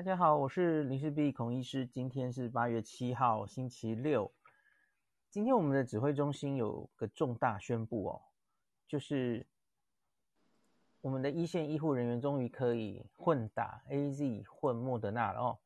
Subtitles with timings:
[0.00, 1.86] 大家好，我是林氏璧孔医师。
[1.86, 4.32] 今天是八月七号，星期六。
[5.28, 8.22] 今天我们的指挥中心有个重大宣布哦，
[8.88, 9.46] 就是
[11.02, 15.58] 我们的一线医护人员终于可以混打 AZ 混莫德纳了哦。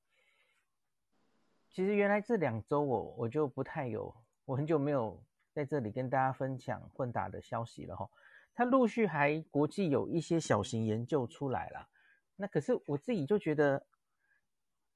[1.70, 4.12] 其实原来这两周我我就不太有，
[4.46, 5.22] 我很久没有
[5.52, 8.10] 在这里跟大家分享混打的消息了哈、哦。
[8.52, 11.88] 它陆续还国际有一些小型研究出来了，
[12.34, 13.80] 那可是我自己就觉得。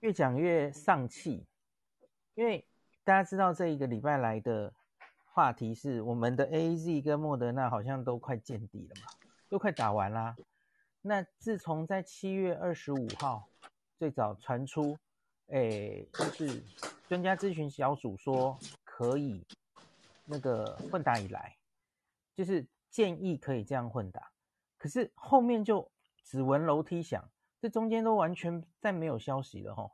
[0.00, 1.44] 越讲越丧气，
[2.34, 2.64] 因为
[3.02, 4.72] 大家知道这一个礼拜来的
[5.24, 9.08] 话题是我们的 AZ 跟莫德纳好像都快见底了嘛，
[9.48, 10.36] 都快打完啦。
[11.02, 13.48] 那自从在七月二十五号
[13.98, 14.96] 最早传出，
[15.48, 16.62] 诶，就是
[17.08, 19.44] 专家咨询小组说可以
[20.24, 21.56] 那个混打以来，
[22.36, 24.30] 就是建议可以这样混打，
[24.76, 25.90] 可是后面就
[26.22, 27.28] 只闻楼梯响。
[27.60, 29.90] 这中间都完全再没有消息了齁，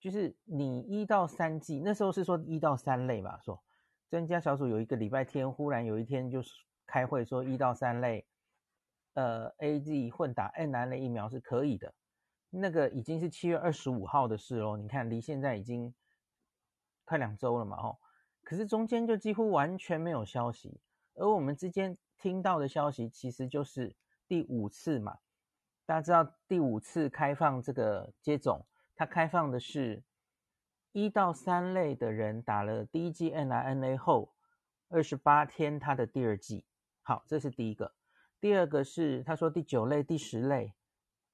[0.00, 3.62] 就是你一到三剂，那时候是说一到三类吧，说
[4.08, 6.54] 专家小组有一个礼拜天忽然有一天就是
[6.86, 8.26] 开会说一到三类，
[9.12, 11.92] 呃，AZ 混打 mRNA 疫苗是可以的，
[12.48, 15.94] 那个已经是七月二十五号的事喽，你看离现在已经
[17.04, 17.98] 快两周了嘛，哦，
[18.42, 20.80] 可是中间就几乎完全没有消息，
[21.14, 23.94] 而我们之间听到的消息其实就是
[24.26, 25.18] 第五次嘛。
[25.86, 30.02] 大家知道第五次开放这个接种，它开放的是
[30.90, 34.34] 一到三类的人打了第一剂 mRNA 后
[34.88, 36.64] 二十八天，他的第二剂。
[37.02, 37.94] 好，这是第一个。
[38.40, 40.74] 第二个是他说第九类、第十类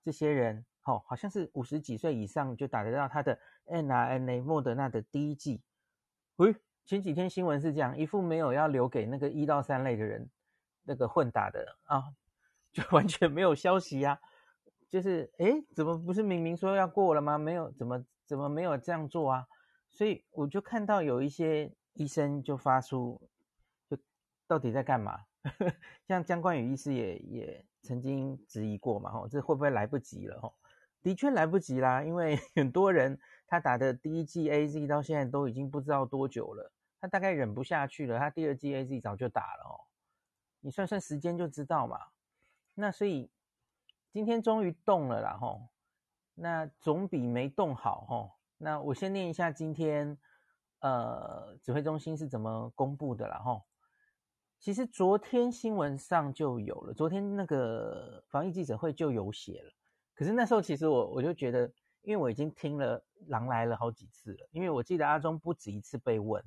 [0.04, 5.62] 这些人，哦，好像是五十几岁以上就打得到他的 mRNA 莫德纳的第一剂。
[6.36, 10.28] 喂，前几天新闻是这样，一副没有要留给那个一到三类的人
[10.82, 12.12] 那个混打的啊，
[12.70, 14.20] 就完全没有消息呀、啊。
[14.92, 17.38] 就是诶，怎么不是明明说要过了吗？
[17.38, 19.48] 没有，怎么怎么没有这样做啊？
[19.88, 23.18] 所以我就看到有一些医生就发出，
[23.88, 23.96] 就
[24.46, 25.24] 到底在干嘛？
[26.06, 30.38] 像姜冠宇医师也也曾经质疑过嘛，吼，这会不会来不及了？
[30.42, 30.54] 吼，
[31.02, 39.88] 的确来不及啦，因为 很多人他打的第一剂 AZ 到现在都已经不知道多久了，他大概忍不下去了，他第二剂 AZ 早就打了哦，
[40.60, 41.98] 你算算时间就知道嘛。
[42.74, 43.30] 那所以。
[44.12, 45.68] 今天终于动了啦，吼，
[46.34, 48.32] 那总比没动好，吼。
[48.58, 50.18] 那我先念一下今天，
[50.80, 53.62] 呃，指挥中心是怎么公布的啦，吼。
[54.58, 59.72] 其实昨天新闻上就有了，昨天那个防疫记者会就有写了。
[60.14, 66.44] 可是那时候其实我我就觉得，因为我已经听了狼来了好几次了，因为我记得阿中不止一次被问，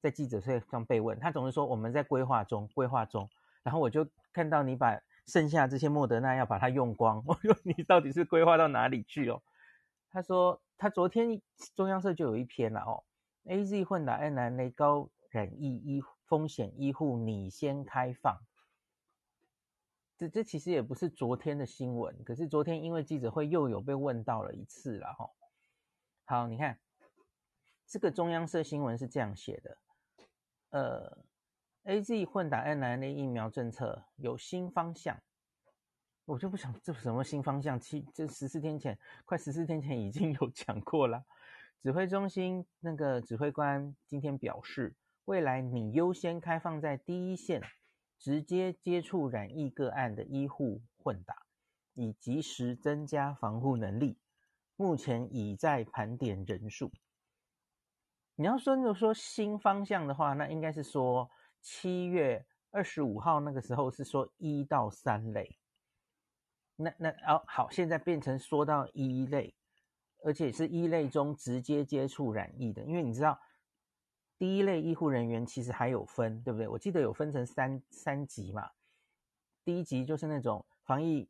[0.00, 3.30] 在记者会上被问，他总是说我们在规划中，规划中，
[3.62, 5.00] 然后我就看到你把。
[5.26, 9.42] 剩下这些莫德纳要把它用光， 我说你到底是规划到哪里去哦？
[10.10, 11.42] 他说他昨天
[11.74, 13.04] 中央社就有一篇了哦
[13.44, 18.40] ，AZ 混打 mRNA 高染疫医风险医护你先开放。
[20.16, 25.30] 这这其实也不是昨天的新闻，可是昨天因为记者会又有被问到了一次了哈。
[26.24, 26.78] 好，你看
[27.86, 29.78] 这个中央社新闻是这样写的，
[30.70, 31.18] 呃。
[31.86, 35.22] AZ 混打 mRNA 疫苗政策有新方向，
[36.24, 41.24] 我就不想这什么新方向，七这十四天前，快十四天前已经 有讲过了。
[41.80, 47.62] 指挥中心那个指挥官今天表示，未来拟优先开放在第一线
[48.18, 51.46] 直接接触染疫个案的医护混打，
[51.94, 54.18] 以及时增加防护能力。
[54.74, 56.90] 目前已在盘点人数。
[58.34, 61.30] 你要说就说新方向的话，那应该是说。
[61.68, 65.58] 七月二十五号那个时候是说一到三类，
[66.76, 69.52] 那那哦好，现在变成说到一类，
[70.22, 73.36] 而且是一类中直接接触染疫的，因为你知道
[74.38, 76.68] 第一类医护人员其实还有分，对不对？
[76.68, 78.70] 我记得有分成三三级嘛，
[79.64, 81.28] 第一级就是那种防疫，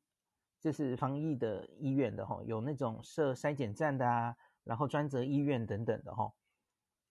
[0.61, 6.31] 就是防疫的医院的哈，有那种设筛检站的啊，然后专责医院等等的哈。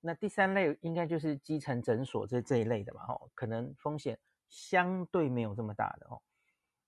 [0.08, 6.22] 那第三类应该就是基层诊所这这一类的嘛，吼，可能风险相对没有这么大的哦。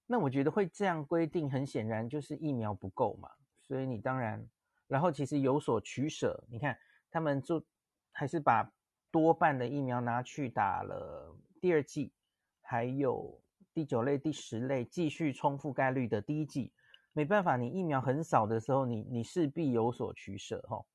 [0.05, 3.27] 那我觉得会这样规定，很显然就是疫苗不够嘛，
[3.63, 4.47] 所以你当然，
[4.85, 6.45] 然后其实有所取舍。
[6.47, 6.77] 你看
[7.09, 7.65] 他们就
[8.11, 8.71] 还是把
[9.09, 12.13] 多半的疫苗拿去打了第二剂，
[12.61, 13.41] 还有
[13.73, 16.71] 第九类、第十类继续冲覆盖率的第一剂。
[17.13, 20.85] 没办法，你疫苗很少的时候，你你势必有所取舍，吼。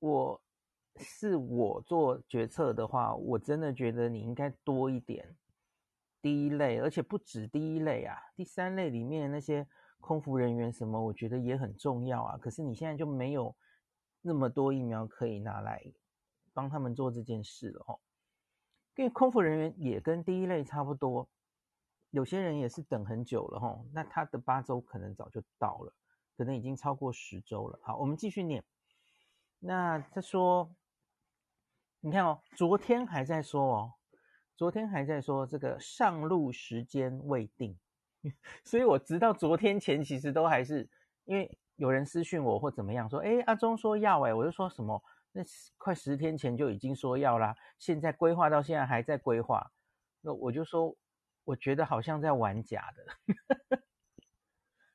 [0.00, 0.42] 我。
[0.96, 5.36] 是我做决策的话，我真的觉得你应该多一点
[6.20, 9.66] 第一类，而且不止第一类啊，第三类里面那些
[10.00, 12.36] 空服人员什么，我觉得也很重要啊。
[12.36, 13.54] 可是你现在就没有
[14.22, 15.80] 那么多疫苗可以拿来
[16.52, 18.00] 帮他们做这件事了哦。
[18.96, 21.28] 因为空服人员也跟第一类差不多，
[22.10, 23.80] 有些人也是等很久了哈。
[23.92, 25.92] 那他的八周可能早就到了，
[26.36, 27.78] 可能已经超过十周了。
[27.84, 28.64] 好，我们继续念。
[29.60, 30.74] 那他说，
[32.00, 33.92] 你看哦，昨天还在说哦，
[34.56, 37.78] 昨天还在说这个上路时间未定，
[38.64, 40.88] 所以我直到昨天前其实都还是
[41.24, 45.02] 因为有人私讯我或怎么样说，哎，阿中说要哎，我就说什么。
[45.30, 45.42] 那
[45.76, 49.70] 快十天前就已经说要啦，现在规划到现在还在规划，
[50.22, 50.96] 那我就说，
[51.44, 53.78] 我觉得好像在玩假的。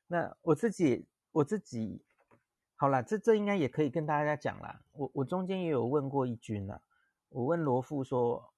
[0.08, 2.04] 那我自己，我自己，
[2.76, 4.80] 好啦，这这应该也可以跟大家讲啦。
[4.92, 6.80] 我我中间也有问过一军啦，
[7.28, 8.52] 我问罗富说，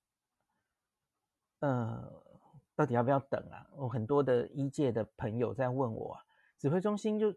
[1.60, 2.22] 呃，
[2.74, 3.66] 到底要不要等啊？
[3.76, 6.22] 我很多的医界的朋友在问我啊，
[6.58, 7.34] 指挥中心就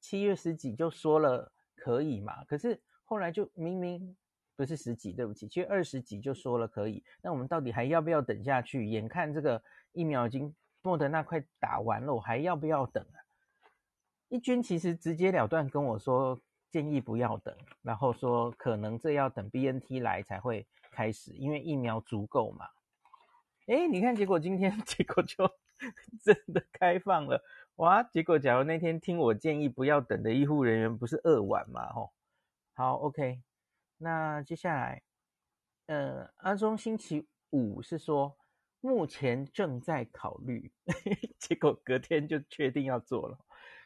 [0.00, 2.82] 七月十几就说了可以嘛，可是。
[3.06, 4.16] 后来就明明
[4.56, 7.04] 不是十几，对不起，其实二十几就说了可以。
[7.20, 8.86] 那我们到底还要不要等下去？
[8.86, 9.62] 眼看这个
[9.92, 13.20] 疫苗已经莫德纳快打完了，我还要不要等啊？
[14.28, 16.40] 一军其实直截了当跟我说，
[16.70, 22.66] 建议不要等，然后说可能这要等 BNT 来才会开始，因为疫苗足够嘛。
[23.66, 25.48] 诶，你看结果今天 结果就
[26.22, 27.42] 真的开放了，
[27.76, 28.02] 哇！
[28.02, 31.92] 结果假如那天听我建议不要等的医护人员不是二晚嘛？
[31.92, 32.12] 吼。
[32.74, 33.40] 好，OK，
[33.98, 35.02] 那接下来，
[35.86, 38.36] 呃，阿中星期五是说
[38.80, 40.72] 目前正在考虑，
[41.38, 43.38] 结果隔天就确定要做了，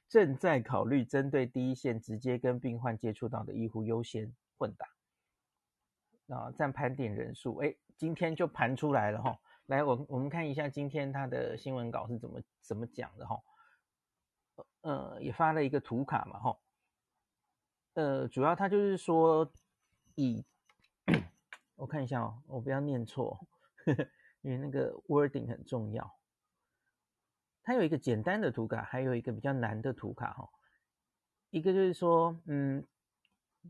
[0.08, 13.38] 正在考虑针对第一线直接跟病患接触到的医护优先混打，啊，暂盘点人数，哎，今天就盘出来了哈，来，我我们看一下今天他的新闻稿是怎么怎么讲的哈，
[14.80, 16.58] 呃，也发了一个图卡嘛哈。
[17.94, 19.52] 呃，主要他就是说
[20.14, 20.44] 以，
[21.76, 23.46] 我看一下哦，我不要念错，
[23.84, 24.08] 呵呵，
[24.40, 26.18] 因为那个 wording 很重要。
[27.68, 30.48] 它有一个简单的图卡，还有一个比较难的图卡哈。
[31.50, 32.82] 一个就是说，嗯，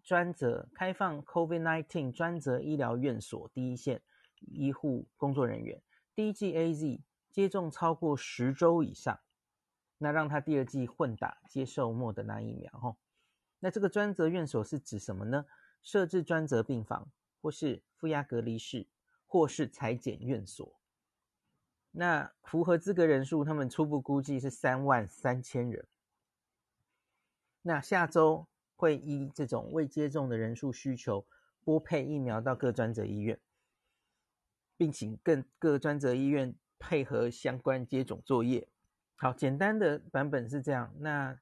[0.04, 4.00] 专责开放 COVID-19 专责医疗院所第一线
[4.38, 5.82] 医护工作人员
[6.14, 7.00] 第一季 AZ
[7.32, 9.18] 接种超过十周以上，
[9.98, 12.96] 那让他第二季混打接受莫德纳疫苗哈。
[13.58, 15.44] 那这个专责院所是指什么呢？
[15.82, 17.10] 设置专责病房，
[17.42, 18.86] 或是负压隔离室，
[19.26, 20.77] 或是裁剪院所。
[21.98, 25.84] 那符合资格人数，他们初步估计是三万三千人。
[27.60, 28.46] 那下周
[28.76, 31.26] 会依这种未接种的人数需求，
[31.64, 33.36] 拨配疫苗到各专责医院，
[34.76, 38.68] 并请各各专责医院配合相关接种作业。
[39.16, 40.94] 好，简单的版本是这样。
[41.00, 41.36] 那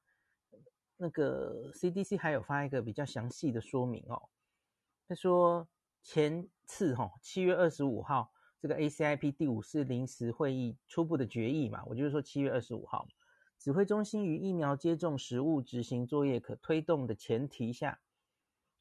[0.97, 4.27] 那个 CDC 还有发一个比较详细的说明哦，
[5.07, 5.67] 他说
[6.01, 13.07] 前次哈七月二十五号这个 ACIP 第五次临时会议初步的决议嘛，我就是说七月二十五号，
[13.59, 17.99] 指挥中心于疫苗接种实务执行作业可推动的前提下，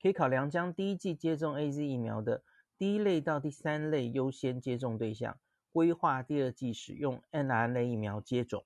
[0.00, 2.42] 可以考量将第一季接种 AZ 疫苗的
[2.78, 5.38] 第一类到第三类优先接种对象，
[5.72, 8.64] 规划第二季使用 mRNA 疫苗接种。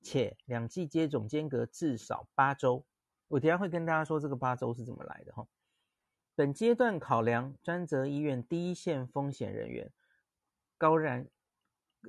[0.00, 2.84] 且两季接种间隔至少八周，
[3.28, 5.46] 我等下会跟大家说这个八周是怎么来的哈。
[6.34, 9.90] 本阶段考量专责医院第一线风险人员
[10.84, 11.26] 高染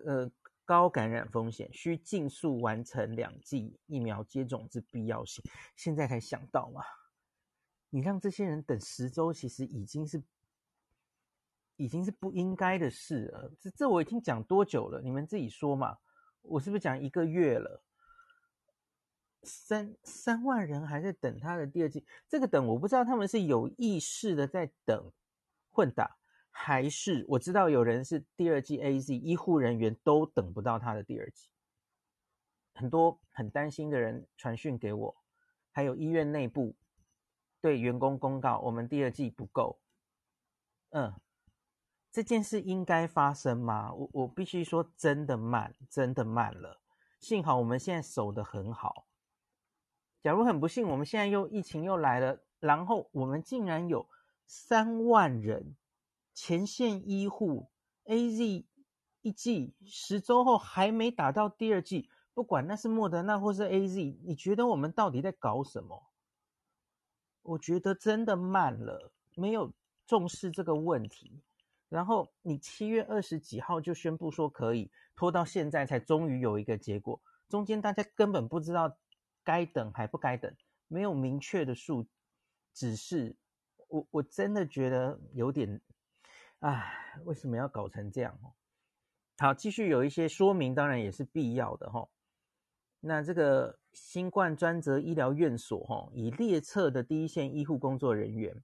[0.04, 0.30] 呃
[0.66, 5.42] 高感染风险，需尽速完成两剂疫苗接种之必要性。
[5.78, 6.84] 现在才想到嘛，
[7.90, 10.22] 你让这些人等十周，其实已经是
[11.78, 13.50] 已经是不应该的事了。
[13.62, 15.02] 这这我已经讲多久了？
[15.02, 15.98] 你们自己说嘛。
[16.42, 17.82] 我是不是讲一个月了？
[19.44, 25.14] 三三万人还在等他的第二剂，这个等我不知道他们是有意识的在等
[25.72, 26.18] 混打，
[26.58, 31.50] 还是我知道有人是第二季 AZ 医护人员都等不到他的第二季，
[32.74, 35.16] 很多很担心的人传讯给我，
[35.72, 36.74] 还有医院内部
[37.60, 39.78] 对员工公告，我们第二季不够，
[40.92, 41.14] 嗯。
[42.10, 43.94] 这件事应该发生吗？
[43.94, 46.80] 我我必须说，真的慢，真的慢了。
[47.20, 49.06] 幸好我们现在守得很好。
[50.22, 54.08] 假如很不幸，我们现在又疫情又来了，然后我们竟然有
[54.46, 55.76] 三万人
[56.36, 57.72] 前线医护
[58.04, 58.66] AZ
[59.22, 66.04] 一剂十周后还没打到第二剂，不管那是莫德纳或是 AZ，你觉得我们到底在搞什么？
[67.42, 69.74] 我觉得真的慢了，没有
[70.06, 71.42] 重视这个问题。
[71.90, 77.22] 然后你七月二十几号就宣布说可以，拖到现在才终于有一个结果。
[77.48, 78.98] 中间大家根本不知道
[79.44, 80.54] 该等还不该等，
[80.88, 82.06] 没有明确的数
[82.74, 83.38] 指示，
[83.88, 85.80] 我我真的觉得有点，
[86.66, 88.34] 唉，为什么要搞成这样？
[88.42, 88.50] 哦
[89.38, 92.10] 好，继续有一些说明，当然也是必要的哈。
[93.02, 98.64] 那这个新冠专责医疗院所哈，以列册的第一线医护工作人员，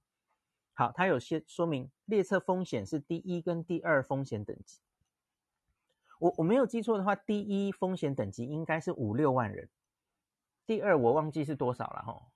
[0.74, 4.80] 好，它有些说明列册风险是第一跟第二风险等级。
[6.18, 9.68] 我我没有记错的话，第一风险等级应该是五六万人，
[10.66, 12.31] 第二我忘记是多少了哈。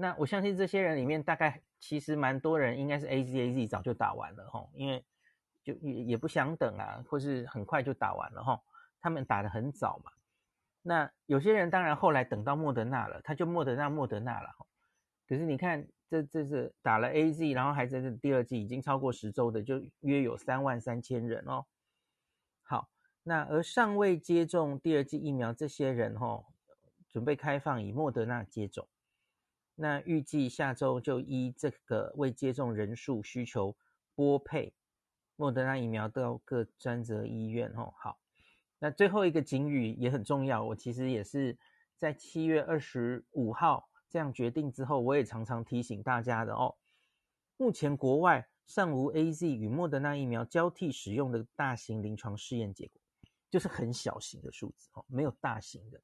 [0.00, 5.04] 那我相信这些人里面，大概其实蛮多人应该是 AZ AZ 早就打完了哈，因为
[5.64, 8.62] 就也也不想等啊，或是很快就打完了哈。
[9.00, 10.12] 他们打得很早嘛。
[10.82, 14.66] 那有些人当然后来等到莫德纳了，他就莫德纳莫德纳了哈。
[15.26, 21.66] 可是你看，这这是打了 AZ，然后还在这第二季已经超过十周的，就约有三万三千人哦。
[22.62, 22.88] 好。
[23.24, 26.46] 那而尚未接种第二剂疫苗这些人吼，
[27.10, 28.88] 准备开放以莫德纳接种。
[29.80, 33.76] 那预计下周就依这个未接种人数需求
[34.16, 34.74] 拨配
[35.36, 37.94] 莫德纳疫苗到各专责医院吼。
[37.96, 38.18] 好，
[38.80, 41.56] 那最后一个警语也很重要，我其实也是
[41.96, 46.74] 在七月二十五号这样决定之后，我也常常提醒大家的哦。
[47.56, 53.00] 目前国外尚无 AZ 与莫德纳疫苗交替使用的大型临床试验结果。
[53.50, 55.98] 就是很小型的数字哦，没有大型的，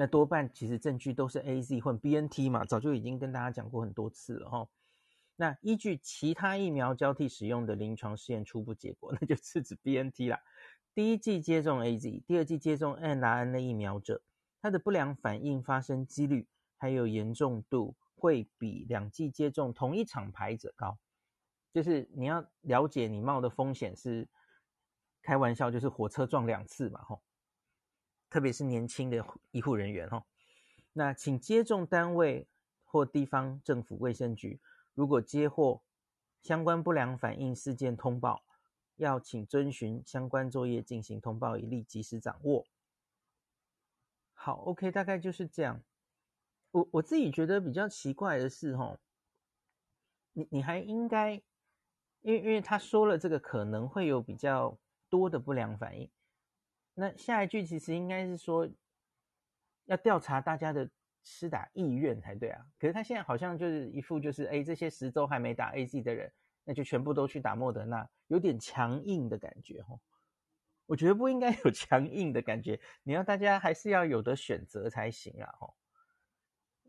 [0.00, 4.68] 那多半其实证据都是 AZ 或 BNT 嘛，早就已经跟大家讲过很多次了哈。
[5.34, 10.40] 那依据其他疫苗交替使用的临床试验初步结果， 那就是指 BNT 啦。
[10.94, 14.22] 第一剂接种 AZ，第二剂接种 mRNA 疫苗者，
[14.62, 20.96] 它的不良反应发生几率还有严重度会比两剂接种同一厂牌者高，
[21.72, 24.28] 就是你要了解你冒的风险是。
[25.20, 27.20] 开玩笑，就是火车撞两次嘛，吼！
[28.28, 30.24] 特别是年轻的医护人员，哦。
[30.92, 32.46] 那请接种单位
[32.84, 34.60] 或地方政府卫生局，
[34.94, 35.82] 如果接获
[36.42, 38.42] 相关不良反应事件通报，
[38.96, 42.66] 要请遵循相关作业进行通报，以利及时掌握。
[44.32, 45.82] 好，OK，大概就是这样。
[46.70, 48.98] 我我自己觉得比较奇怪的是，吼，
[50.32, 51.34] 你你还应该，
[52.22, 54.78] 因为因为他说了这个可能会有比较。
[55.10, 56.10] 多的不良反应，
[57.00, 58.68] 那下一句其实应该是说
[59.84, 60.90] 要调查大家的
[61.22, 62.66] 施打意愿才对啊。
[62.76, 66.32] 可是他现在好像就是一副就是，哎，这些十周还没打 AZ 的人，
[66.64, 70.00] 那就全部都去打莫德纳，有点强硬的感觉哦。
[70.86, 75.54] 我觉得不应该有 强硬的感觉，你要大家还是要有的选择才行啊。
[75.60, 75.76] 吼，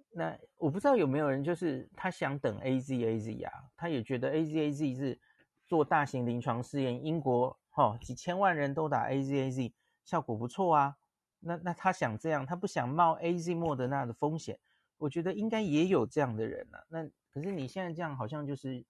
[0.10, 5.20] 那我不知道有没有人就是他想等 AZ AZ 啊，他也觉得 AZ AZ 是
[5.68, 7.60] 做大型临床试验，英国。
[7.75, 9.72] 哦，几千万人都打 AZ AZ，
[10.10, 10.98] 效果不错啊。
[11.39, 14.60] 那那他想这样，他不想冒 AZ 莫德纳的风险。
[14.98, 16.84] 我觉得应该也有这样的人啊。
[16.89, 18.84] 那可是你现在这样好像就是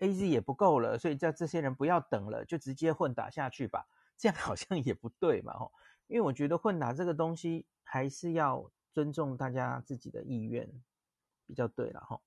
[0.00, 3.86] AZ 也不够了，所以叫这些人不要等了，就直接混打下去吧。
[4.18, 5.72] 这样好像也不对嘛，吼。
[6.06, 10.70] 因为我觉得混打这个东西还是要尊重大家自己的意愿
[11.46, 12.20] 比较对了，吼。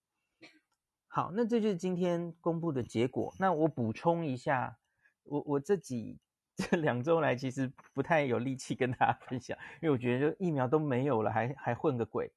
[1.07, 3.31] 好，那这就是今天公布的结果。
[3.37, 4.79] 那我补充一下。
[5.25, 6.19] 我我这几
[6.55, 12.31] 这两周来其实不太有力气跟大家分享，因为我觉得就疫苗都没有了，还还混个鬼。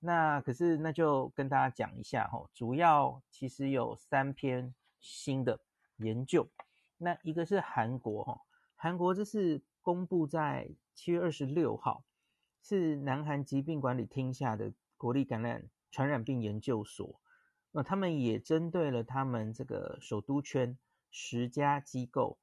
[0.00, 5.60] 那可是那就跟大家讲一下哈，主要其实有三篇新的
[5.96, 6.48] 研究。
[6.96, 8.40] 那一个是韩国哈，
[8.74, 12.04] 韩国这是公布在七月二十六号，
[12.62, 17.20] 是南韩疾病管理厅下的国立感染传染病研究所。
[17.72, 20.78] 那他们也针对了他们这个首都圈。
[21.10, 22.38] 十家机构，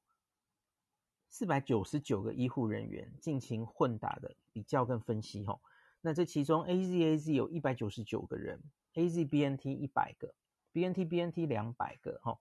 [1.28, 5.60] 四百九十九个医护人员进行混打的比较跟分析吼，
[6.00, 8.62] 那这其中 AZAZ 有一百九十九个人
[8.94, 10.34] ，AZBNT 一百个
[10.72, 12.40] ，BNTBNT 两百个吼，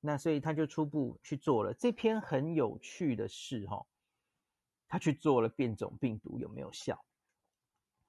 [0.00, 3.86] 那所以他就初步去做了这篇很有趣的事吼，
[4.88, 7.04] 他去做了变种病毒有没有效，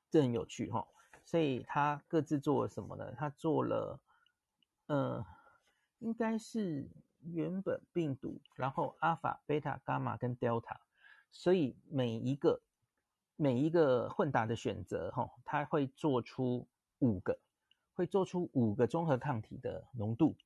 [0.10, 0.88] 这很有趣吼，
[1.24, 3.14] 所以他各自做了什么呢？
[3.16, 4.00] 他做了，
[4.88, 5.26] 呃，
[6.00, 6.90] 应该是。
[7.34, 10.80] 原本病毒，然后阿法、贝塔、伽马跟德尔塔，
[11.32, 12.62] 所以每一个
[13.36, 16.68] 每一个混打的选择，哈，它会做出
[17.00, 17.40] 五个，
[17.94, 20.38] 会做出五个综合抗体的浓度，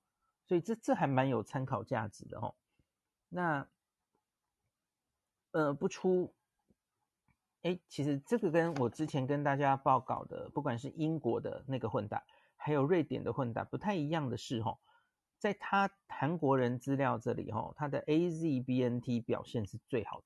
[0.47, 2.55] 所以这这还蛮有参考价值的，哈。
[3.29, 3.67] 那
[5.51, 6.33] 呃不出，
[7.61, 12.23] 哎，其实这个跟我之前跟大家报告的，不管是英国的那个混打，
[12.55, 14.79] 还有瑞典的混打，不太一样的是，哈。
[15.39, 20.25] 在他韩国人资料这里，哈，他的 AZBNT 表现是最好的。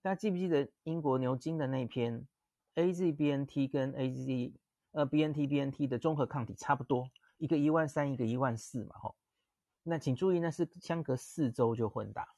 [0.00, 2.26] 大家记不记得英国牛津的那篇
[2.74, 4.52] AZBNT 跟 AZ
[4.92, 9.14] 呃 BNT BNT 的综合抗体差不多，一个一万三，一个一万四嘛，吼。
[9.82, 12.28] 那请注意，那是相隔四周就混打。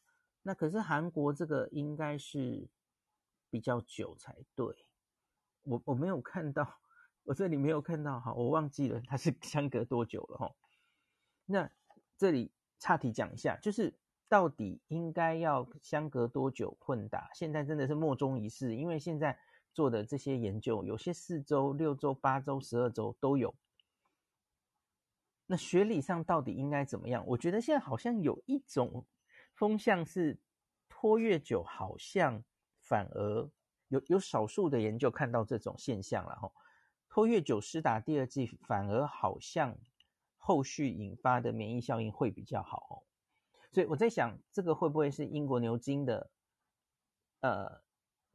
[0.42, 2.68] 那可是韩国这个应该是
[3.48, 4.66] 比较久才对，
[5.62, 6.80] 我我没有看到，
[7.22, 10.52] 我这里没有看到哈，我忘记了它是相隔多久了哈。
[11.46, 11.70] 那
[12.18, 13.98] 这里岔题讲一下，就是
[14.28, 17.30] 到底应该要相隔多久混打？
[17.32, 19.38] 现在真的是莫衷一是，因为现在
[19.72, 23.54] 做的这些研究，有些四周、六周、八周、十二周都有。
[25.46, 27.24] 那学理上到底应该怎么样？
[27.28, 29.06] 我觉得现在好像有一种。
[29.54, 30.38] 风向是
[30.86, 32.44] 拖越久，好像
[32.82, 33.50] 反而
[33.88, 36.52] 有有少数的研究看到这种现象了哈。
[37.08, 39.74] 拖越久施打第二剂，反而好像
[40.46, 42.94] 后续引发的免疫效应会比较好哦。
[43.72, 46.30] 所以我在想，这个会不会是英国牛津的？
[47.40, 47.82] 呃，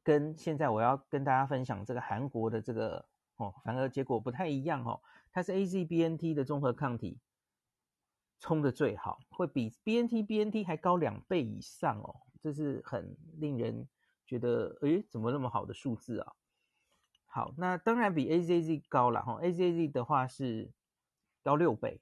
[0.04, 3.06] 跟现在我要跟大家分享这个韩国的这个
[3.38, 5.02] 哦，反而结果不太一样哦。
[5.32, 7.18] 它是 AZBNT 的综合抗体。
[8.42, 13.88] 冲的最好，会比 BNT BNT 还高两倍以上哦，这是很令人
[14.26, 16.34] 觉得，诶，怎么那么好的数字啊？
[17.28, 20.72] 好，那当然比 AZZ 高了哈，AZZ 的话是
[21.44, 22.00] 高六倍，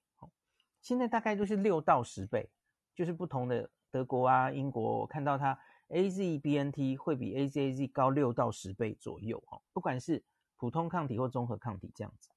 [0.81, 2.49] 现在大概都是六到十倍，
[2.95, 10.23] 就是不同的德国啊、英国，我看到它 AZBNT 会比 AZZ 高六到十倍左右哈，不管是
[10.57, 12.29] 普通抗体或综合抗体这样子。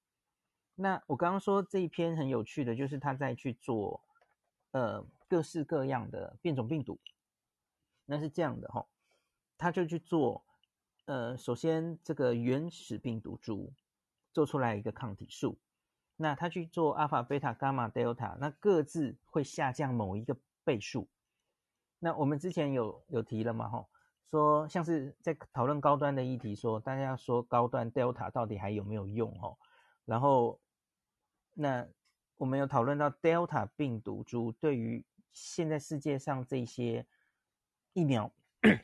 [0.74, 4.00] 那我刚刚说这一篇很有趣的，就是他在去做，
[4.70, 6.98] 呃，各式各样的变种病毒。
[8.06, 8.86] 那是这样的哈，
[9.58, 10.44] 他就去做，
[11.04, 13.72] 呃，首先这个原始病毒株
[14.32, 15.58] 做出来一个抗体数，
[16.22, 21.08] 那他去做阿尔法、贝塔、伽马、德尔塔，那各自会下降某一个倍数。
[21.98, 23.84] 那我们之前有有提了嘛，哈，
[24.30, 29.52] 说像是在讨论高端的议题说，大家说高端德尔塔到底还有没有用，哈。
[30.04, 30.60] 然后，
[31.54, 31.84] 那
[32.36, 37.04] 我们有讨论到 Delta 病毒株对于现在世界上这些
[37.94, 38.30] 疫苗，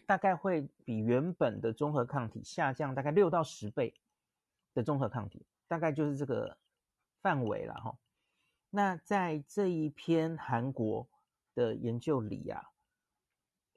[0.07, 3.95] 大概会比原本的综合抗体下降大概六到十倍
[4.75, 6.57] 的综合抗体，大概就是这个
[7.21, 7.99] 范围了哈。
[8.71, 11.09] 那在这一篇韩国
[11.55, 12.71] 的研究里啊，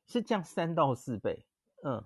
[0.08, 1.46] 是降三到四倍，
[1.84, 2.06] 嗯，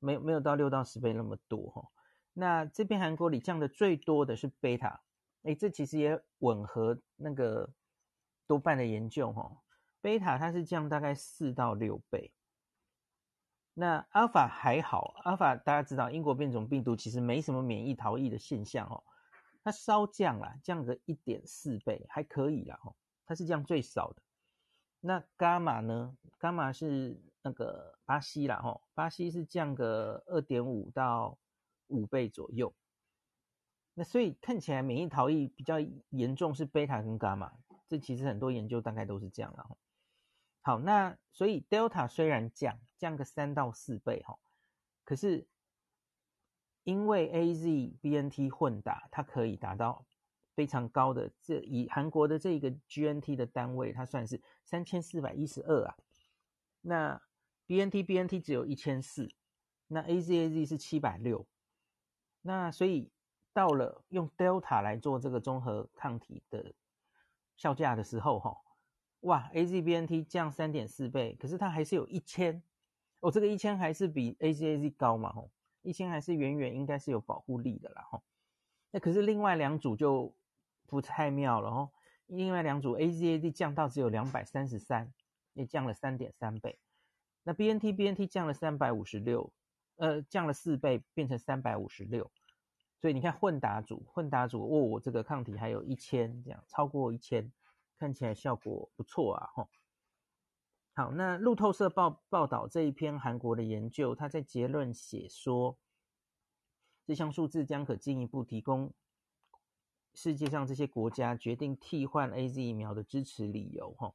[0.00, 1.88] 没有没有到六到十倍那么多哈。
[2.32, 5.00] 那这篇韩国里降的最多的是贝塔，
[5.42, 7.72] 诶，这其实也吻合那个
[8.46, 9.62] 多半的研究哈。
[10.00, 12.32] 贝塔它是降大概四到六倍，
[13.72, 19.04] 那阿尔法还好，阿尔法大家知道英国变种病毒其实没什么免疫逃逸的现象哦，
[19.64, 22.94] 它稍降啦，降个一点四倍还可以啦哈，
[23.26, 24.22] 它是降最少的。
[25.00, 26.16] 那伽马呢？
[26.38, 31.36] 伽马是那个巴西啦哈，巴西是降个二点五到。
[31.88, 32.74] 五倍左右，
[33.92, 37.52] 那所以看起来免疫逃逸比较严重是贝塔跟伽马，
[37.86, 39.76] 这其实很多研究大概都是这样了。
[40.62, 44.38] 好，那所以 Delta 虽然降降个三到四倍哈，
[45.04, 45.46] 可是
[46.84, 50.06] 因为 AZ BNT 混打，它可以达到
[50.54, 55.96] 非常高的，这以韩国的这个 GNT 的单位，它算是三千四百一十二啊。
[56.82, 57.20] 那
[57.66, 59.28] BNT BNT 只有一千四，
[59.88, 61.46] 那 AZAZ 是七百六。
[62.42, 63.10] 那所以
[63.54, 66.74] 到了用 Delta 来做这个综合抗体的
[67.56, 68.54] 效价的时候，哈，
[69.20, 72.62] 哇，AZBNT 降三点四倍，可是它还是有一千，
[73.20, 75.50] 哦，这个一千还是比 AZAZ 高嘛，吼，
[75.84, 78.24] 一千还是远远应该是有保护力的啦，吼。
[78.90, 80.34] 那可是另外两组就
[80.86, 81.92] 不太妙了，吼，
[82.26, 85.12] 另外两组 A Z A D 降到只有两百三十三，
[85.52, 86.80] 也降了三点三倍，
[87.44, 89.52] 那 BNT BNT 降了三百五十六。
[89.96, 92.28] 呃，降了四倍，变成三百五十六，
[93.00, 97.52] 所以你看混打组，混打组，哦，这个抗体还有一千，这样超过一千，
[97.96, 99.68] 看起来效果不错啊，吼。
[100.96, 105.76] 好，那路透社报报道这一篇韩国的研究，他在结论写说，
[107.04, 108.92] 这项数字将可进一步提供
[110.14, 114.14] 世界上这些国家决定替换 AZ 疫苗的支持理由，吼。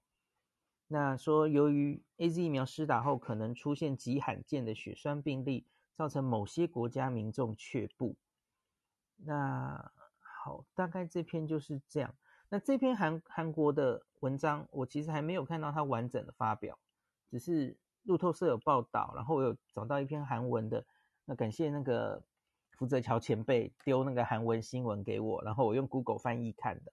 [0.87, 8.15] 那说，由于 AZ 疫苗施打后可能出现极罕见的血栓病例，造成某些国家民众却步。
[9.17, 9.91] 那
[10.43, 12.15] 好，大概这篇就是这样。
[12.49, 16.77] 那这篇韩韩国的文章，我其实还没有看到它完整的发表，
[17.29, 20.83] 只是路透社有报道，然后我有找到一篇韩文的。
[21.25, 22.23] 那感谢那个
[22.71, 26.91] 福泽桥前辈丢那个韩文新闻给我，然后我用 Google 翻译看的。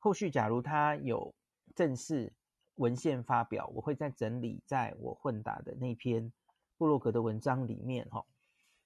[0.00, 1.32] 后续假如他有
[1.76, 2.32] 正式
[2.74, 6.32] 文献发表，我会再整理在我混打的那篇
[6.76, 8.26] 部落格的文章里面哈。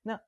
[0.03, 0.21] 那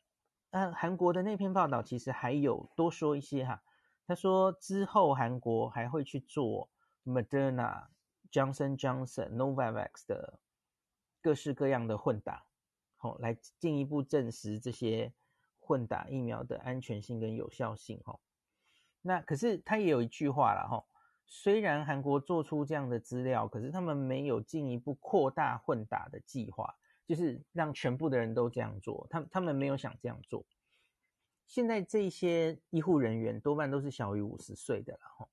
[0.48, 3.62] 呃，韩国的那篇报道其实还有多说一些哈。
[4.10, 6.68] 他说之后韩国还会去做
[7.06, 7.86] Moderna、
[8.32, 10.40] Johnson Johnson、Novavax 的
[11.22, 12.44] 各式各样的混打，
[12.96, 15.12] 好，来进一步证实这些
[15.60, 18.00] 混打疫苗的安全性跟有效性。
[18.04, 18.18] 哈，
[19.00, 20.84] 那可是他也有一句话了哈。
[21.28, 26.74] 虽然韩国做出这样的资料，可是他们没有进一步扩大混打的计划，
[27.06, 29.06] 就是让全部的人都这样做。
[29.08, 30.44] 他他们没有想这样做。
[31.50, 35.28] 现在这些医护人员多半都是小于五十岁的了，哈。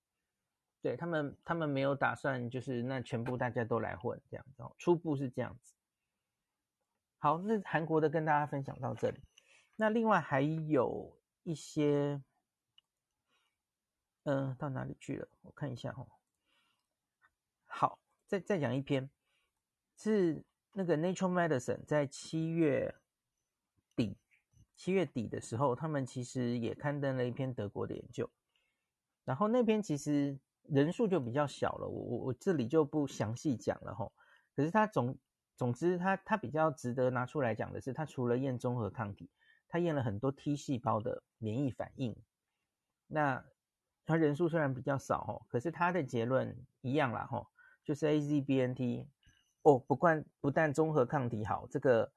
[0.81, 4.63] 对他们，他们没有打算就是那全部大家都来混这样子。
[4.79, 5.75] 初步是这样子。
[7.19, 9.19] 好，那韩国的跟大家分享到这里。
[9.75, 12.19] 那另外还有一些。
[14.23, 15.27] 嗯，到哪里去了？
[15.43, 16.07] 我看一下哦。
[17.65, 19.07] 好，再再讲一篇，
[19.95, 22.95] 是那个 Nature Medicine 在七月，
[24.77, 28.29] 七月底的时候，他们其实也刊登了一篇德国的研究。
[29.25, 34.09] 然后那篇其实人数就比较小了，我我我这里就不详细讲了哈。
[34.55, 35.17] 可是它总
[35.55, 39.29] 总之，它它比较值得拿出来讲的是，它除了验综合抗体，
[39.67, 42.15] 它验了很多 T 细胞的免疫反应。
[43.07, 43.43] 那
[44.05, 47.47] 它人数虽然比较少哦，可是它的结论一样啦吼，
[47.83, 49.07] 就是 AZBNT
[49.63, 52.11] 哦，不管不但综合抗体好，这个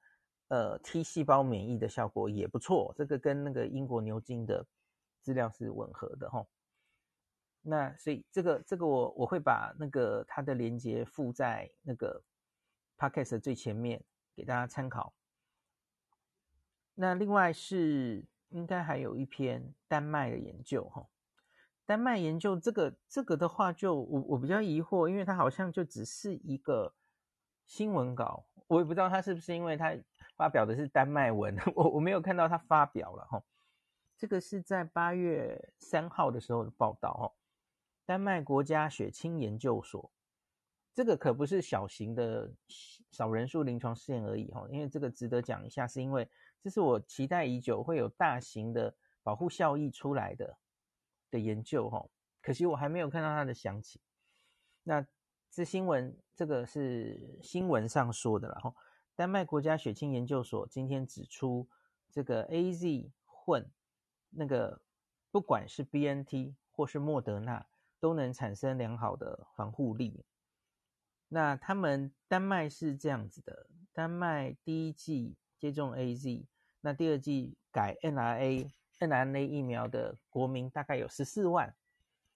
[0.51, 4.65] 呃 T 细胞免疫的效果也不错，这个跟那个英国牛津的
[5.21, 6.45] 资料是吻合的哈。
[7.61, 12.21] 那所以这个这个我我会把那个它的连接附在那个
[12.97, 14.03] Podcast 最前面
[14.35, 15.13] 给大家参考。
[16.95, 21.07] 那另外是应该还有一篇丹麦的研究哈。
[21.85, 26.93] 丹麦研究这个这个的话，就我我比较疑惑，因为它好像就只是一个
[27.65, 29.95] 新闻稿，我也不知道它是不是因为它
[30.41, 33.43] 发表的是丹麦文， 我我没有看到他发表了哈。
[34.17, 37.31] 这个是在八月三号的时候的报道哈，
[38.07, 40.11] 丹麦国家血清研究所，
[40.95, 42.51] 这个可不是小型的
[43.11, 46.27] 少人数临床试验而已哈，因为这个值得讲一下，是因为
[46.59, 50.57] 这是我期待已久会有大型的保护效益出来的。
[51.29, 52.03] 的研究哈，
[52.41, 54.01] 可惜我还没有看到它的详情。
[54.83, 55.05] 那
[55.51, 58.73] 这新闻，这个是新闻上说的了哈。
[59.15, 61.67] 丹麦国家血清研究所今天指出，
[62.11, 63.69] 这个 AZ 混
[64.29, 64.81] 那个
[65.31, 67.65] 不管是 BNT 或是莫德纳，
[67.99, 70.23] 都能产生良好的防护力。
[71.27, 76.45] 那他们丹麦是这样子的：丹麦第一剂接种 AZ，
[76.81, 81.75] 那第二剂改 N R A N R A 疫苗的国民大概有十四万，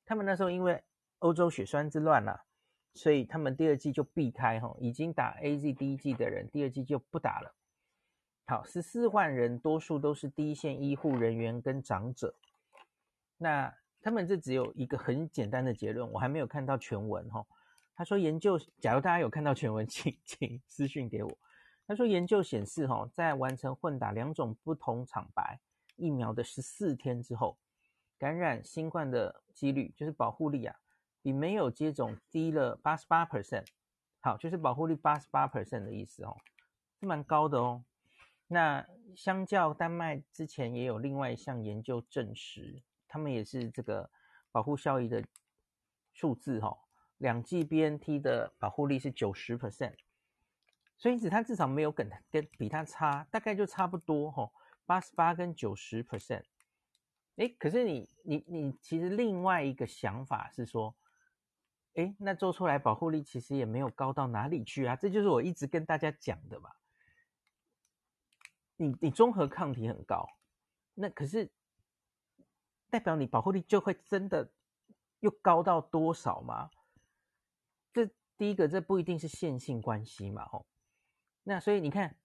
[0.06, 0.84] 他们那时候因为
[1.20, 2.46] 欧洲血栓之乱啦，
[2.95, 7.53] 所以他们第二季就避开哈，已经打 AZ 第一季的人，第二季就不打了。
[8.47, 12.34] 好，十四万人多数都是第一线医护人员跟长者。
[13.38, 17.45] 那他们这只有一个很简单的结论，我还没有看到全文哈。
[17.95, 21.38] 他说研究，假如大家有看到全文， 请请私讯给我。
[21.88, 25.60] 他说研究显示哈，在完成混打两种不同厂牌。
[25.95, 27.58] 疫苗的十四天之后，
[28.19, 30.75] 感染新冠的几率就是保护力啊，
[31.26, 33.66] 比没有接种低了八十八 percent。
[34.20, 36.38] 好，就是保护力八十八 percent 的意思哦，
[37.00, 37.84] 是蛮高的哦。
[38.48, 38.86] 那
[39.16, 44.08] 相较丹麦之前也有另外一项研究证实，他们也是这个
[44.52, 45.24] 保护效益的
[46.14, 46.78] 数字哈、哦，
[47.18, 49.96] 两剂 BNT 的保护力是九十 percent，
[50.96, 54.52] 所以因此它至少没有跟跟比它差，大概就差不多哈、哦。
[54.86, 56.44] 八十八跟九十 percent，
[57.38, 60.96] 诶，可是你你你其实另外一个想法是说，
[61.95, 66.69] 诶，那做出来保护力其实也没有高到哪里去啊，这就是我一直跟大家讲的嘛。
[68.77, 70.25] 你你综合抗体很高，
[70.93, 71.51] 那可是
[72.89, 74.51] 代表你保护力就会真的
[75.19, 76.69] 又高到多少吗？
[77.91, 80.65] 这第一个这不一定是线性关系嘛，吼。
[81.43, 82.15] 那所以你看。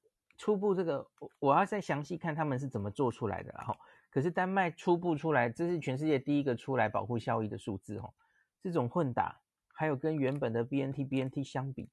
[0.42, 3.76] 初步这个，我我要再详细看他们是怎么做出来的，然后，
[4.08, 8.14] 可是丹麦初步出来，这是全世界第一个出来保护效益的数字哦。
[8.62, 9.39] 这种混打，
[9.80, 11.88] 还有跟原本的 BNT BNT 相比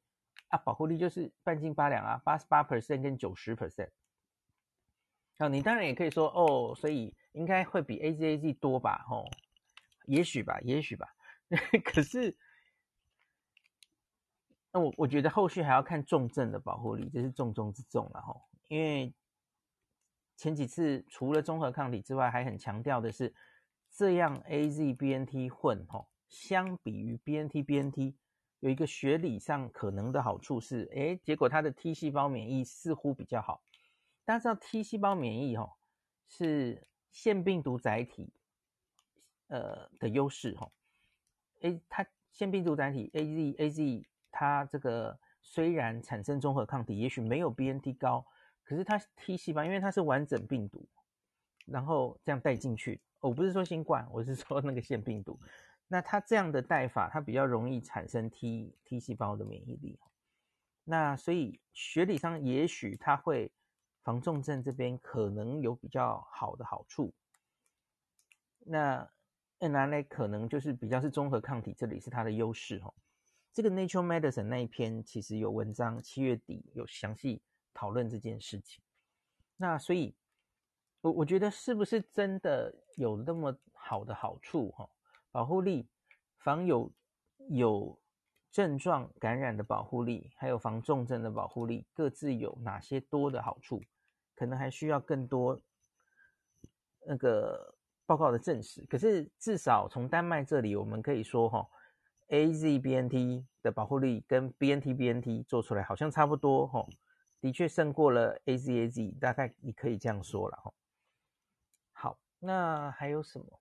[0.49, 3.91] 啊，保护力就是半斤八两啊，八十八 percent 跟九十 percent。
[5.39, 9.05] 好，你当然也可以说哦，所以应该会比 AZAZ 多吧？
[9.09, 9.23] 哦，
[10.05, 11.07] 也许吧，也许吧。
[11.85, 12.35] 可是。
[14.73, 18.35] 那我我觉得后续还要看重症的保护力，这是重中之重了哈。
[18.67, 19.13] 因为
[20.35, 23.33] 前几次除了综合抗体之外，还很强调的是，
[23.89, 28.15] 这样 AZ BNT 混哈，相比于 BNT BNT
[28.59, 33.63] 有一个学理上可能的好处是，诶，结果它的 T 细胞免疫似乎比较好。
[34.25, 35.77] 大家知道 T 细胞免疫哈，
[36.27, 38.33] 是腺病毒载体，
[39.47, 40.69] 呃的优势哈。
[41.61, 48.25] A 它腺病毒载体 A Z A Z 它这个虽然产生中和抗体，也许没有 B N T 高，
[48.63, 50.87] 可是它 T 细胞因为它是完整病毒，
[51.65, 53.01] 然后这样带进去。
[53.19, 55.39] 我不是说新冠，我是说那个腺病毒。
[55.87, 59.97] 那它这样的带法，它比较容易产生 T T 细胞的免疫力。
[60.83, 63.51] 那所以学理上也许它会
[64.03, 67.13] 防重症这边可能有比较好的好处。
[68.59, 69.09] 那
[69.59, 72.93] n r a 可能就是比较是综合抗体，这里是它的优势哦。
[73.53, 77.41] 这个 Nature Medicine 那一篇其实有文章，七月底有详细
[77.73, 78.83] 讨论这件事情。
[79.55, 80.15] 那所以，
[81.01, 84.87] 我我觉得是不是真的有那么好的好处哈？
[85.37, 85.87] 保护力，
[86.39, 86.91] 防有
[87.49, 88.01] 有
[88.51, 93.79] 症状感染的保护力，还有防重症的保护力，各自有哪些多的好处？
[94.33, 95.61] 可能还需要更多
[97.05, 97.75] 那个
[98.07, 98.83] 报告的证实。
[98.87, 101.69] 可是至少从丹麦这里，我们可以说哈
[102.29, 106.83] ，AZBNT 的保护力跟 BNT-BNT 做出来好像差不多哈，
[107.39, 110.73] 的确胜过了 AZAZ，大概你可以这样说了哈。
[111.91, 113.59] 好，那还有什么？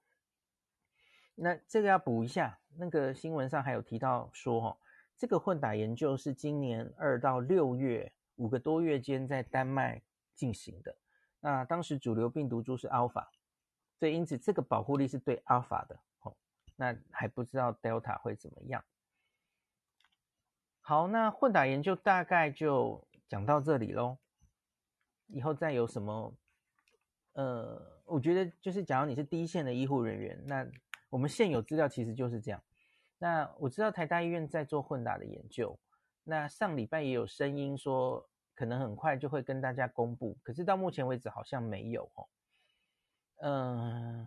[1.36, 4.76] 那这个要补一下，那个新闻上还有提到说，哦，
[5.16, 10.02] 这个混打研究是今年二到六月五个多月间在丹麦
[10.34, 10.96] 进行的。
[11.40, 13.26] 那当时主流病毒株是 Alpha，
[13.98, 16.34] 所以因此这个保护力是对 Alpha 的，哦，
[16.74, 18.82] 那还不知道 Delta 会怎么样。
[20.80, 24.18] 好，那混打研究大概就讲到这里喽。
[25.28, 26.32] 以后再有什么，
[27.32, 30.64] 呃，我觉得就是假如你是第一线的医护人员，那
[31.08, 32.62] 我们现有资料其实就是这样。
[33.18, 35.78] 那我知道台大医院在做混打的研究，
[36.24, 42.28] 那上礼拜也有声音说可能很快就会跟大家公布，可是到目前为止好像没有哦。
[43.36, 44.26] 嗯，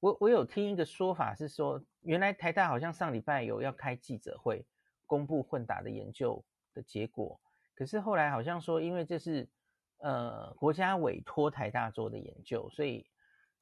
[0.00, 4.64] 我我有听一个说法是说，原来台大好像上礼拜有要开记者会
[5.06, 7.38] 公布混打的研究的结果，
[7.74, 9.46] 可是后来好像说，因为这是
[9.98, 13.04] 呃国家委托台大做的研究，所以。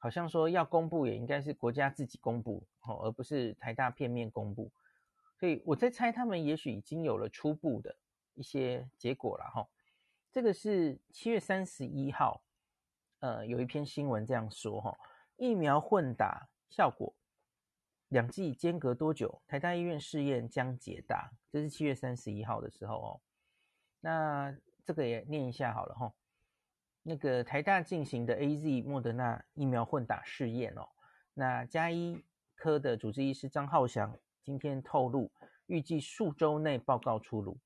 [0.02, 2.66] 好像说要公布也应该是国家自己公布，
[3.02, 4.72] 而不是台大片面公布。
[5.38, 7.94] 所以我在猜，他们也许已经有了初步的
[8.34, 9.68] 一些结果了哈。
[10.32, 12.42] 这个是七月三十一号，
[13.18, 14.98] 呃，有一篇新闻这样说哈：
[15.36, 17.14] 疫苗混打效果，
[18.08, 19.42] 两剂间隔多久？
[19.46, 21.30] 台大医院试验将解答。
[21.50, 23.20] 这是七月三十一号的时候哦。
[24.00, 26.14] 那这个也念一下好了哈。
[27.10, 30.88] 那个台大进行的 AZ 莫德纳疫苗混打试验哦，
[31.34, 35.28] 那家医科的主治医师张浩翔今天透露，
[35.66, 37.58] 预计数周内报告出炉，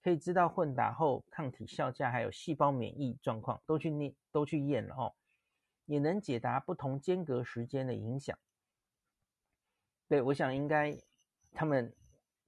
[0.00, 5.12] 可以知道混打后抗体效价还有细胞免疫状况都去验都去验了哦，
[5.86, 8.38] 也能解答不同间隔时间的影响。
[10.06, 10.96] 对，我想应该
[11.52, 11.92] 他们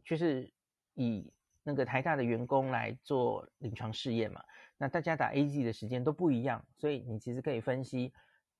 [0.04, 0.48] 就是
[0.94, 1.28] 以
[1.64, 4.44] 那个台大的员工来做临床试验嘛。
[4.78, 8.12] 那大家打 AZ 的时间都不一样，所以你其实可以分析，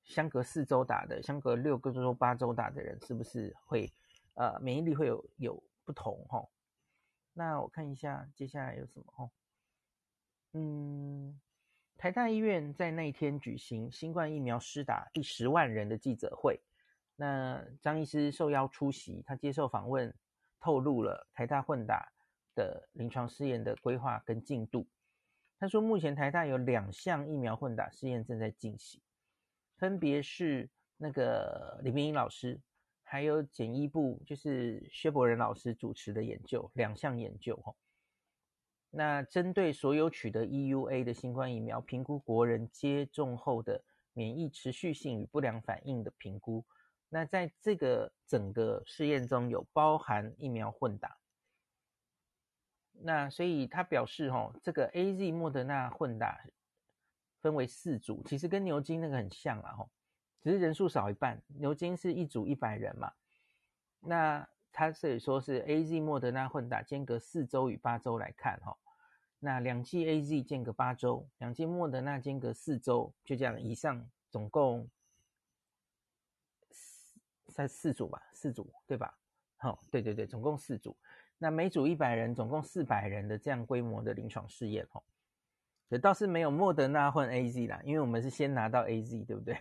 [0.05, 3.93] 相隔四周打的，相隔六个周、八周打的人是不是会，
[4.35, 6.49] 呃，免疫力会有有不同哈？
[7.35, 9.31] 那我看一下接下来有什么哈？
[10.55, 11.39] 嗯，
[11.99, 16.59] 台大医院在那一天举行新冠疫苗施打第十万人的记者会，
[17.15, 20.15] 那张医师受邀出席，他接受访问，
[20.61, 22.11] 透露了台大混打
[22.55, 24.89] 的临床试验的规划跟进度。
[25.59, 29.01] 他说，目前台大有两项疫苗混打试验正在进行，
[29.79, 32.61] 分别是那个李明英老师，
[33.03, 37.75] 还有简易部，就是薛伯仁老师主持的研究，两项研究哈。
[38.91, 46.65] 那针对所有取得 EUA 的新冠疫苗，评估国人接种后的免疫持续性与不良反应的评估。
[47.09, 51.17] 那在这个整个试验中有包含疫苗混打。
[53.03, 56.41] 那所以他表示，哦，这个 AZ 莫德纳混打
[57.41, 59.91] 分为四组，其实跟牛津那个很像啊，吼，
[60.43, 61.41] 只是人数少一半。
[61.49, 63.13] 牛津是一组一百人嘛，
[64.01, 68.77] 那他这里说是 AZ 莫德纳混打间隔四周与八周来看，哈，
[69.39, 74.89] 那两剂 AZ 间隔八周，两剂莫德纳间隔四周，就这样以上总共
[77.49, 79.17] 三四组吧，四组对吧？
[79.59, 80.97] 好，对对对，总共四组。
[81.39, 85.03] 那每组一百人，总共四百人的这样规模的临床试验哦，
[85.91, 89.59] 这倒是没有莫德纳混 AZ 啦，因为我们是先拿到 AZ，对不对？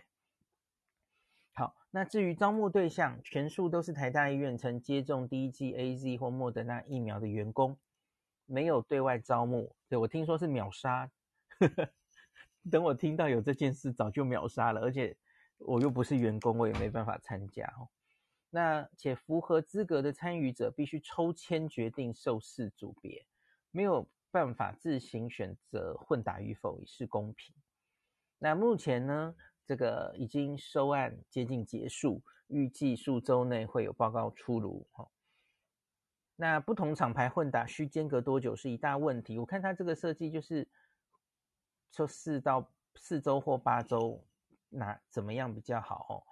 [1.54, 7.78] 好，那至于招募对象，全数都是台大医院曾接种第一剂 AZ 或莫德纳疫苗的员工，
[8.46, 9.76] 没有对外招募。
[9.88, 11.12] 对，我听说是秒杀，
[12.72, 15.16] 等我听到有这件事，早就秒杀了，而且
[15.58, 17.88] 我又不是员工，我也没办法参加哦。
[18.56, 23.28] 那且符合资格的参与者必须抽签决定受试组别，
[23.70, 27.54] 没有办法自行选择混打与否，以示公平。
[28.40, 34.88] 那目前呢，这个已经收案接近结束，预计数周内会有报告出炉。
[34.94, 35.06] 哈，
[36.38, 39.38] 那不同厂牌混打需间隔多久是一大问题。
[39.38, 40.66] 我看它这个设计就是
[41.92, 44.26] 说四到四周或八周，
[44.70, 46.06] 那怎么样比较好？
[46.08, 46.24] 哦？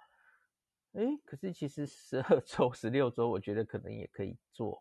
[0.94, 4.80] 诶，可是其实十二周、十六周，我觉得可能也可以做，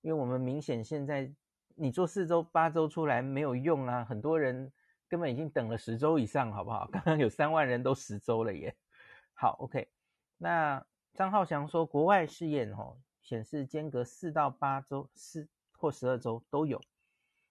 [0.00, 1.30] 因为我们明显现在
[1.74, 4.72] 你做四周、八周出来没有用啊，很多人
[5.08, 6.88] 根本已经等了十周以上，好不好？
[6.92, 8.74] 刚刚有三万人都十周了耶。
[9.34, 9.90] 好，OK。
[10.38, 16.80] 那张浩翔说，国外试验哦显示间隔四到八周、四或十二周都有，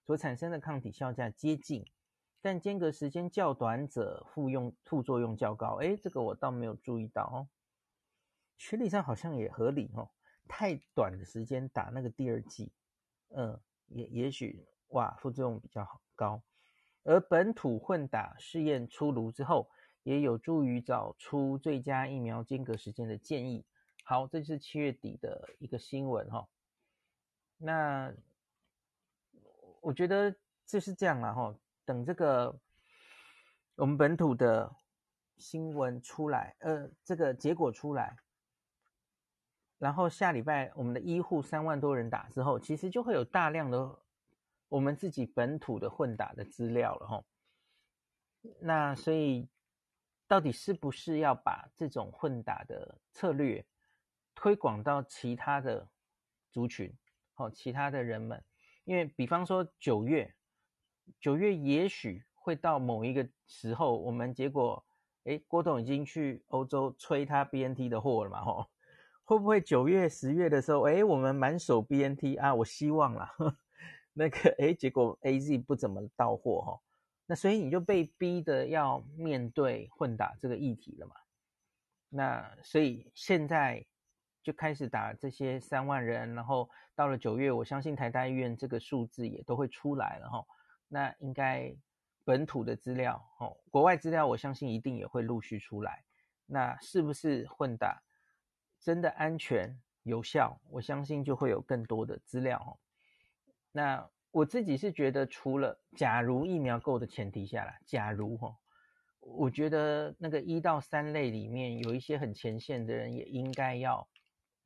[0.04, 1.84] 所产生的抗体效价接近。
[2.42, 7.46] 但间隔时间较短者副用副作用较高，诶，这个我倒没有注意到哦。
[8.60, 10.10] 学理上好像也合理哦，
[10.46, 12.70] 太短的时间打那个第二剂，
[13.30, 16.42] 嗯，也也许哇副作用比较好高。
[17.02, 19.70] 而本土混打试验出炉之后，
[20.02, 23.64] 也有助于找出最佳疫苗间隔时间的建议。
[24.04, 26.46] 好，这是七月底的一个新闻哈。
[27.56, 28.12] 那
[29.80, 31.56] 我觉得就是这样了哈。
[31.86, 32.60] 等这个
[33.76, 34.70] 我们本土的
[35.38, 38.18] 新闻出来，呃，这个结果出来，
[39.80, 43.98] 然后下礼拜我们的医护三万多人打之后，其实就会有大量的
[44.68, 47.24] 我们自己本土的混打的资料了哈。
[48.60, 49.48] 那所以
[50.28, 53.66] 到底是不是要把这种混打的策略
[54.34, 55.88] 推广到其他的
[56.52, 56.96] 族群，
[57.34, 58.44] 哦，其他的人们？
[58.84, 60.32] 因为比方说九月。
[61.18, 64.84] 九月也许会到某一个时候，我们结果，
[65.24, 68.44] 诶，郭董已经去欧洲催他 BNT 的货了嘛？
[68.44, 68.70] 吼，
[69.30, 72.52] 会不会九月、十月的时候，诶，我们满手 BNT 啊？
[72.52, 73.56] 我希望啦，呵
[74.12, 76.82] 那个，诶，结果 AZ 不怎么到货，吼，
[77.26, 81.14] 那所以你就被逼的要面对混打这个议题了嘛？
[82.08, 83.86] 那所以现在
[84.42, 90.44] 就开始打这些三万人，然后到了九月，我相信台大医院这个数字也都会出来了，吼。
[90.88, 91.72] 那应该
[92.24, 96.02] 本土的资料哦，国外资料我相信一定也会陆续出来。
[96.46, 98.02] 那是不是混打
[98.80, 100.60] 真的安全有效？
[100.70, 102.78] 我相信就会有更多的资料哦。
[103.72, 108.56] 那我自己是觉得，除了假如疫苗够的前提下啦，假如哈，
[109.20, 114.08] 我觉得那个一到三类里面有一些很前线的人，也应该要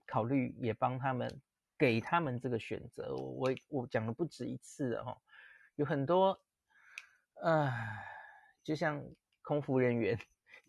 [0.07, 1.40] 考虑，也帮他们
[1.77, 3.14] 给他们这个选择。
[3.14, 5.18] 我我我讲了不止一次了哈。
[5.77, 6.40] 有很多，
[7.42, 7.72] 呃，
[8.62, 9.03] 就像
[9.42, 10.16] 空服人员、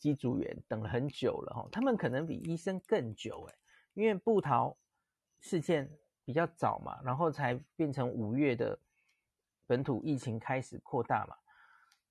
[0.06, 3.56] 机组员等了很久了哈，他们可能比医生更久诶，
[3.96, 4.78] 因为布桃
[5.40, 5.90] 事件
[6.24, 8.78] 比较早嘛，然后才变成五月的
[9.66, 11.36] 本土疫情开始扩大嘛，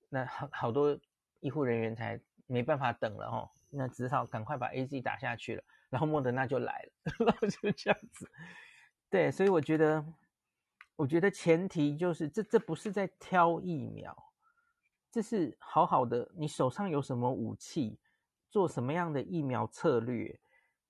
[0.08, 0.98] 那好好多
[1.38, 8.28] 医护人员才没办法等了哈，那只好赶快把 AZ 打下去了，然后莫德纳就来了， 然后就这样子，
[9.08, 10.04] 对，所以我觉得。
[10.96, 14.16] 我觉得前提就是这这不是在挑疫苗，
[15.14, 18.00] 这是好好的，你手上有什么武器，
[18.50, 20.40] 做什么样的疫苗策略，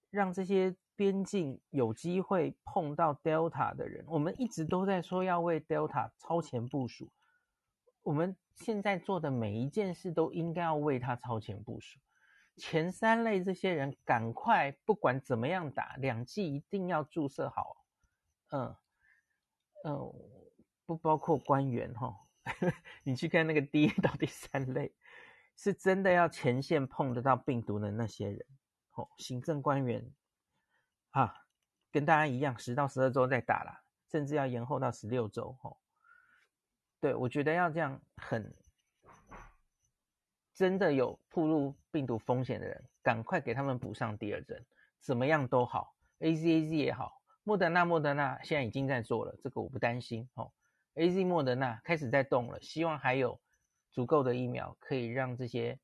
[0.08, 4.02] 让这些边境有机会碰到 Delta 的人。
[4.08, 7.10] 我们一直都在说要为 Delta 超前部署，
[8.02, 12.00] 我们现在做的每一件事都应该要为他超前部署。
[12.56, 17.76] 前三类这些人赶快，不管怎么样打，两剂一定要注射好，
[18.52, 18.74] 嗯。
[19.84, 20.10] 嗯、
[20.86, 22.23] 不包括官员哈，
[23.04, 24.92] 你去看那个第一到第三类，
[25.56, 28.44] 是真的要前线碰得到病毒的那些人，
[28.92, 30.04] 哦，行政官员，
[31.10, 31.46] 啊，
[31.90, 35.76] 跟大家一样，十到十二周再打啦，甚至要延后到十六周，哦，
[37.00, 38.54] 对，我觉得要这样很，
[40.54, 44.64] 真的有暴露病毒风险的人，赶快给他们补上第二针，
[45.00, 47.22] 怎么样都好，AZ AZ 也好。
[47.42, 50.50] 莫德纳，莫德纳现在已经在做了，这个我不担心哦。
[50.94, 53.40] AZ 莫德纳开始在动了，希望还有
[53.90, 55.78] 足够的疫苗可以让这些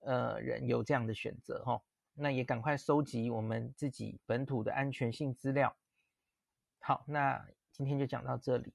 [0.00, 1.82] 呃人有这样的选择哈、哦。
[2.14, 5.74] 那也赶快收集我们自己本土的安全性资料。
[6.80, 8.74] 好，那今天就讲到这里。